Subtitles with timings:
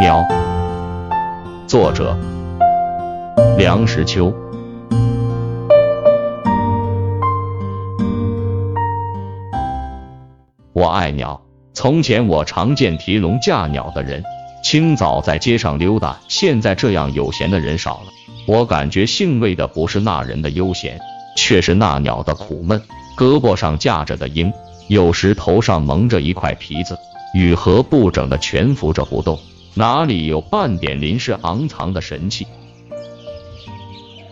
[0.00, 0.26] 鸟，
[1.66, 2.18] 作者
[3.58, 4.32] 梁实秋。
[10.72, 11.38] 我爱鸟。
[11.74, 14.24] 从前我常见提笼架鸟的人，
[14.64, 16.18] 清早在街上溜达。
[16.28, 18.06] 现在这样有闲的人少了。
[18.46, 20.98] 我感觉欣慰的不是那人的悠闲，
[21.36, 22.80] 却是那鸟的苦闷。
[23.18, 24.50] 胳膊上架着的鹰，
[24.88, 26.96] 有时头上蒙着一块皮子，
[27.34, 29.38] 羽和不整的蜷伏着不动，
[29.74, 32.46] 哪里有半点临时昂藏的神气？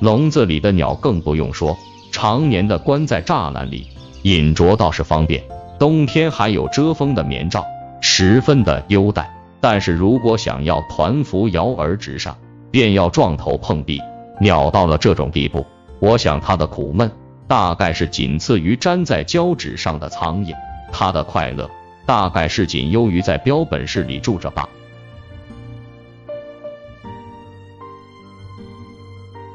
[0.00, 1.76] 笼子里的鸟更不用说，
[2.10, 3.86] 常年的关在栅栏里，
[4.22, 5.42] 饮啄倒是方便。
[5.78, 7.64] 冬天还有遮风的棉罩，
[8.00, 9.32] 十分的优待。
[9.60, 12.36] 但是如果想要团扶摇而直上，
[12.70, 14.00] 便要撞头碰壁。
[14.40, 15.64] 鸟到了这种地步，
[16.00, 17.10] 我想它的苦闷
[17.46, 20.54] 大概是仅次于粘在胶纸上的苍蝇，
[20.92, 21.68] 它的快乐
[22.06, 24.68] 大概是仅优于在标本室里住着吧。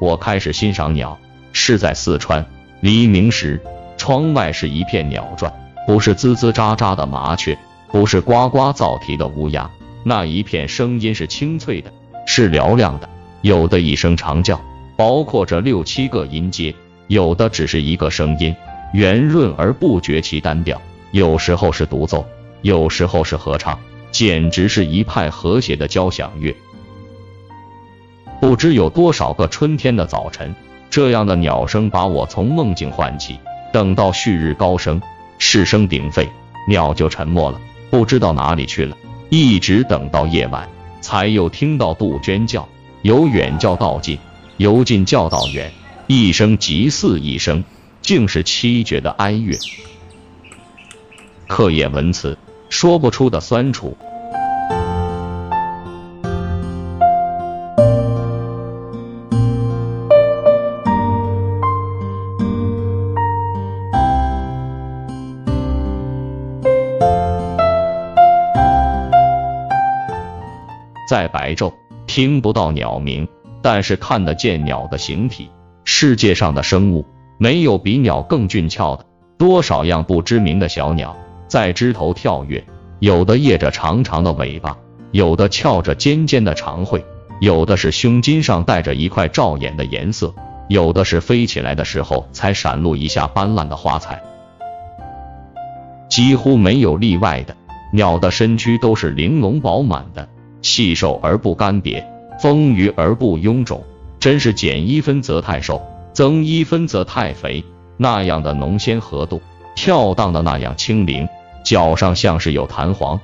[0.04, 1.18] 我开始欣赏鸟，
[1.54, 2.44] 是在四川
[2.82, 3.58] 黎明时，
[3.96, 5.50] 窗外是一片鸟啭。
[5.86, 7.56] 不是吱吱喳喳的麻雀，
[7.90, 9.70] 不是呱呱噪啼的乌鸦，
[10.04, 11.90] 那一片声音是清脆的，
[12.26, 13.08] 是嘹亮的。
[13.40, 14.60] 有的一声长叫，
[14.94, 16.74] 包括着六七个音阶；
[17.06, 18.54] 有的只是一个声音，
[18.92, 20.78] 圆润而不绝其单调。
[21.12, 22.26] 有时候是独奏，
[22.60, 23.78] 有时候是合唱，
[24.10, 26.54] 简直是一派和谐的交响乐。
[28.54, 30.54] 不知有多少个春天的早晨，
[30.88, 33.36] 这样的鸟声把我从梦境唤起。
[33.72, 35.02] 等到旭日高升。
[35.38, 36.28] 是声鼎沸，
[36.68, 38.96] 鸟就沉默了，不知道哪里去了。
[39.28, 40.68] 一直等到夜晚，
[41.00, 42.68] 才又听到杜鹃叫，
[43.02, 44.16] 由远叫到近，
[44.58, 45.72] 由近叫到远，
[46.06, 47.64] 一声即似一声，
[48.02, 49.58] 竟是凄绝的哀乐。
[51.48, 53.96] 刻叶文词，说不出的酸楚。
[71.08, 71.72] 在白昼
[72.06, 73.26] 听不到鸟鸣，
[73.62, 75.50] 但是看得见鸟的形体。
[75.84, 77.04] 世界上的生物
[77.38, 79.04] 没有比鸟更俊俏的。
[79.36, 81.16] 多少样不知名的小鸟
[81.48, 82.64] 在枝头跳跃，
[83.00, 84.78] 有的曳着长长的尾巴，
[85.10, 87.04] 有的翘着尖尖的长喙，
[87.40, 90.32] 有的是胸襟上带着一块照眼的颜色，
[90.68, 94.22] 有的是飞起来的时候才闪露一下斑斓的花彩。
[96.08, 97.56] 几乎没有例外的
[97.92, 100.28] 鸟的身躯都是玲珑饱满的。
[100.64, 102.02] 细瘦而不干瘪，
[102.40, 103.84] 丰腴而不臃肿，
[104.18, 105.82] 真是减一分则太瘦，
[106.14, 107.62] 增一分则太肥。
[107.98, 109.42] 那样的浓鲜合度，
[109.76, 111.28] 跳荡的那样轻灵，
[111.66, 113.20] 脚上像是有弹簧。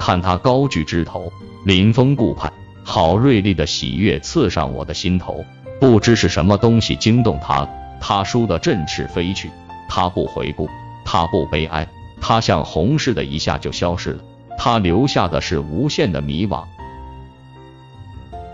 [0.00, 1.30] 看他高举枝头，
[1.66, 2.50] 临风顾盼，
[2.82, 5.44] 好锐利的喜悦刺上我的心头。
[5.78, 7.68] 不知是什么东西惊动他了，
[8.00, 9.50] 他倏地振翅飞去，
[9.86, 10.66] 他不回顾，
[11.04, 11.86] 他不悲哀，
[12.22, 14.22] 他像红似的，一下就消失了。
[14.64, 16.62] 他留下的是无限的迷惘。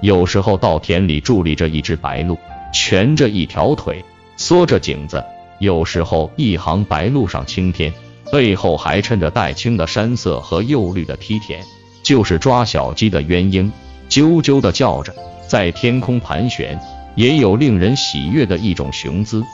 [0.01, 2.39] 有时候稻田里伫立着一只白鹭，
[2.73, 4.03] 蜷着一条腿，
[4.39, 5.23] 缩着颈子；
[5.59, 7.93] 有时候一行白鹭上青天，
[8.33, 11.61] 背后还衬着黛青的山色和釉绿的梯田，
[12.03, 13.71] 就是抓小鸡的鸳鸯，
[14.09, 15.15] 啾啾的叫着，
[15.47, 16.81] 在天空盘旋，
[17.17, 19.45] 也有令人喜悦的一种雄姿。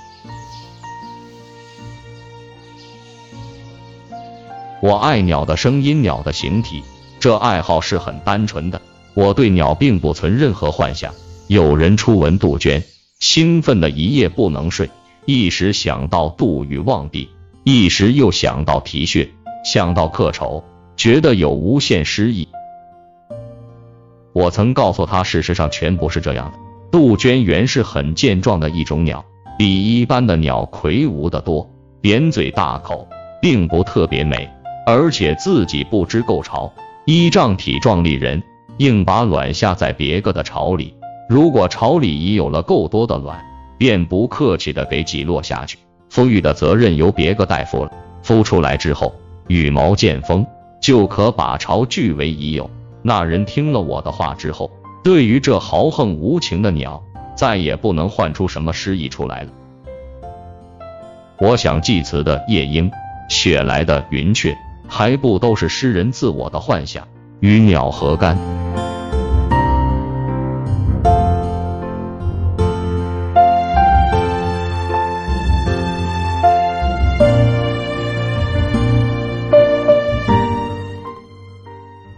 [4.85, 6.83] 我爱鸟的声音，鸟的形体，
[7.19, 8.83] 这爱好是很单纯的。
[9.15, 11.15] 我对鸟并不存任何幻想。
[11.47, 12.83] 有人初闻杜鹃，
[13.19, 14.91] 兴奋的一夜不能睡，
[15.25, 17.31] 一时想到杜宇望帝，
[17.63, 19.31] 一时又想到啼血，
[19.65, 20.63] 想到客愁，
[20.99, 22.47] 觉得有无限诗意。
[24.35, 26.59] 我曾告诉他，事实上全不是这样的。
[26.93, 29.25] 杜鹃原是很健壮的一种鸟，
[29.57, 31.71] 比一般的鸟魁梧得多，
[32.03, 33.09] 扁嘴大口，
[33.41, 34.47] 并不特别美。
[34.87, 36.73] 而且自己不知够巢，
[37.07, 38.43] 依仗体壮力人，
[38.79, 40.95] 硬把卵下在别个的巢里。
[41.29, 43.43] 如果巢里已有了够多的卵，
[43.79, 45.79] 便不客气的给挤落下去。
[46.11, 47.91] 孵育的责任由别个代付了。
[48.23, 49.15] 孵出来之后，
[49.49, 50.47] 羽毛见风，
[50.81, 52.71] 就可把巢据为已有。
[53.03, 54.71] 那人听了我的话之后，
[55.03, 57.03] 对于这豪横无情的鸟，
[57.35, 59.49] 再也不能唤出什么诗意出来了。
[61.39, 62.91] 我想祭词的夜莺，
[63.29, 64.57] 雪来的云雀。
[64.89, 67.07] 还不都是诗人自我的幻想，
[67.41, 68.39] 与鸟何干？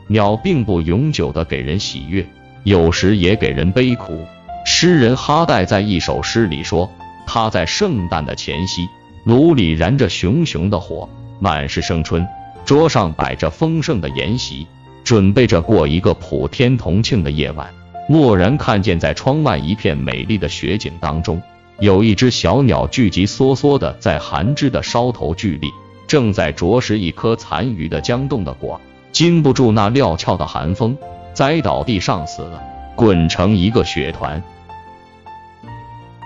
[0.08, 2.26] 鸟并不永久的给人喜悦，
[2.62, 4.24] 有时也给人悲苦。
[4.64, 6.90] 诗人哈代在一首诗里说
[7.26, 8.88] ：“他在圣诞的前夕，
[9.24, 11.08] 炉里燃着熊熊的火，
[11.38, 12.26] 满是生春，
[12.66, 14.66] 桌上摆着丰盛的筵席，
[15.04, 17.72] 准备着过一个普天同庆的夜晚。
[18.08, 21.40] 蓦然看见在窗外一片美丽的雪景当中，
[21.78, 25.70] 有一只小鸟聚集缩缩的在寒枝的梢头聚立，
[26.08, 28.80] 正在啄食一颗残余的僵冻的果。”
[29.12, 30.98] 经不住那料峭的寒风，
[31.32, 32.62] 栽倒地上死了，
[32.96, 34.42] 滚成一个雪团。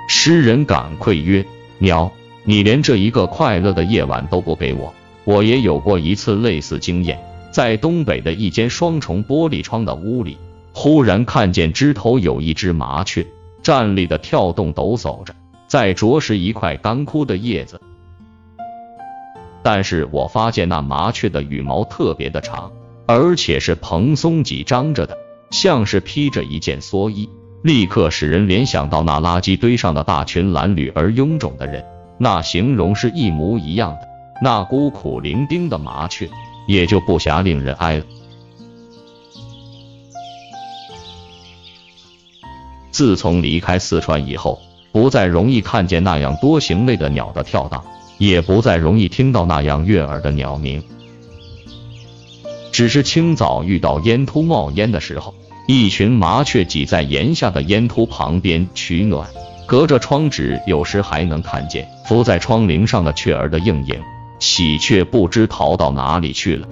[0.09, 1.45] 诗人感愧曰
[1.79, 2.11] ：“鸟，
[2.43, 4.93] 你连这一个快乐的夜晚都不给我。
[5.31, 7.17] 我也有过一次类似经验，
[7.53, 10.37] 在东北的一间双重玻璃窗的屋里，
[10.73, 13.25] 忽然看见枝头有一只麻雀，
[13.63, 15.33] 站立的跳动抖擞着，
[15.69, 17.81] 在啄食一块干枯的叶子。
[19.63, 22.73] 但是我发现那麻雀的羽毛特别的长。”
[23.07, 25.17] 而且是蓬松紧张着的，
[25.51, 27.29] 像是披着一件蓑衣，
[27.63, 31.85] 立刻使人联想到那垃圾堆上的大群褴褛而臃肿的人，
[32.19, 34.10] 那形容是一模一样的。
[34.43, 36.29] 那孤苦伶仃的麻雀，
[36.67, 38.05] 也就不暇令人哀了。
[42.91, 44.59] 自从离开四川以后，
[44.93, 47.85] 不再容易看见那样多形类的鸟的跳荡，
[48.19, 50.83] 也不再容易听到那样悦耳的鸟鸣。
[52.73, 55.35] 只是清早遇到烟突冒烟的时候，
[55.67, 59.29] 一群麻雀挤在檐下的烟突旁边取暖。
[59.67, 64.03] 隔着窗纸，有时还能看见伏在窗棂上的雀儿的影影。
[64.41, 66.67] 喜鹊不知逃到哪里去了。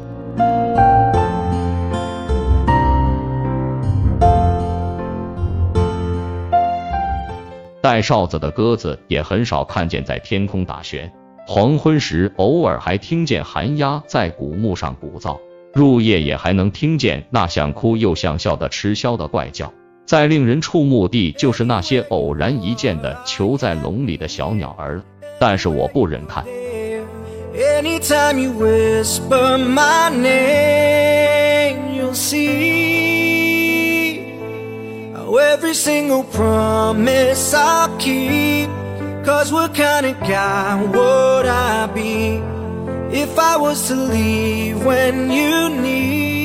[7.80, 11.12] 带哨子的鸽子也很少看见在天空打旋。
[11.46, 15.38] 黄昏时，偶尔还听见寒鸦在古木上鼓噪。
[15.74, 19.72] 入夜也还能听见那想哭又想笑的痴笑的怪叫。
[20.06, 25.02] 再令人触目的就是那些偶然一见的囚在笼里的小鸟儿了。
[25.38, 26.44] 但是我不忍看。
[27.54, 32.58] Anytime you whisper my name, you'll see
[35.14, 38.68] how every single promise I'll keep.
[39.24, 42.40] Cause what kind of guy would I be
[43.14, 46.37] if I was to leave when you need?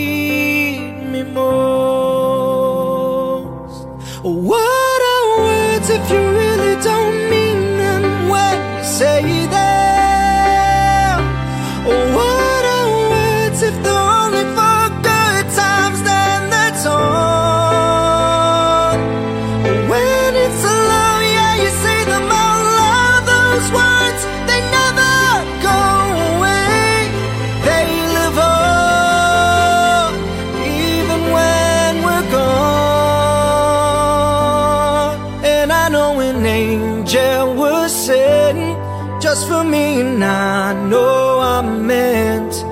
[35.62, 38.76] And I know an angel was sent
[39.20, 42.64] just for me And I know I'm meant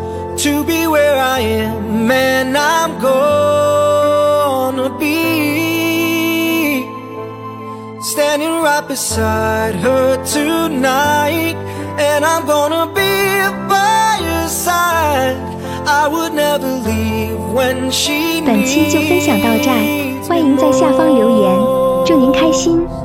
[0.43, 5.07] to be where I am And I'm gonna be
[8.01, 11.57] Standing right beside her tonight
[11.99, 15.37] And I'm gonna be by your side
[15.89, 21.80] I would never leave when she 本期就分享到这儿，欢迎在下方留言，
[22.12, 23.01] 祝您开心。